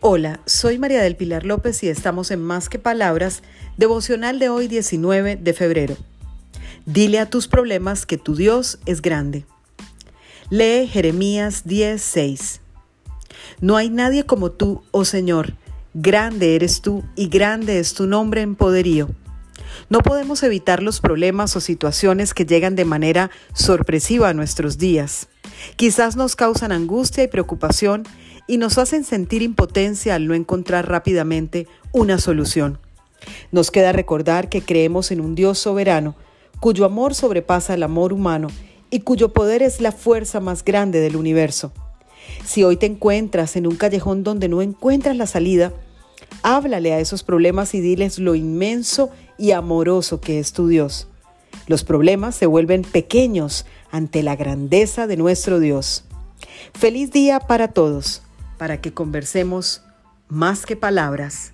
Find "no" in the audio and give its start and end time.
13.60-13.76, 19.88-19.98, 30.26-30.34, 44.48-44.62